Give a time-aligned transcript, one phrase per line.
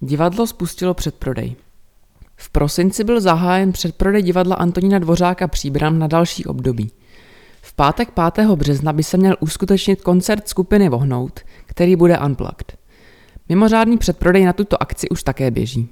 [0.00, 1.56] Divadlo spustilo předprodej.
[2.36, 6.90] V prosinci byl zahájen předprodej divadla Antonína Dvořáka Příbram na další období.
[7.62, 8.46] V pátek 5.
[8.48, 12.78] března by se měl uskutečnit koncert skupiny Vohnout, který bude unplugged.
[13.48, 15.88] Mimořádný předprodej na tuto akci už také běží.